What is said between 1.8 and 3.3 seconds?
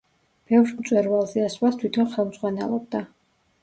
თვითონ ხელმძღვანელობდა.